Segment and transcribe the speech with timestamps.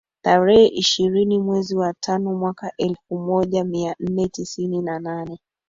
[0.21, 5.39] Tarehe ishirini mwezi wa tano mwaka elfu moja mia nne tisini na nane